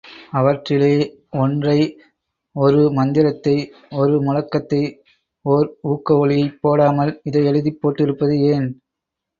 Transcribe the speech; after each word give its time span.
அவற்றிலே 0.31 0.93
ஒன்றை 1.37 1.75
ஒரு 2.55 2.81
மந்திரத்தை 2.91 3.55
ஒரு 3.95 4.15
முழக்கத்தை 4.21 4.81
ஒர் 5.45 5.69
ஊக்க 5.91 6.17
ஒலியைப் 6.17 6.59
போடாமல் 6.61 7.21
இதை 7.23 7.43
எழுதிப் 7.45 7.79
போட்டிருப்பது 7.81 8.35
ஏன்? 8.51 8.67